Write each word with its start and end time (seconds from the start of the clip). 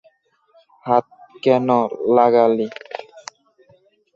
হাত 0.85 1.05
কেন 1.43 1.67
লাগালি? 2.15 2.67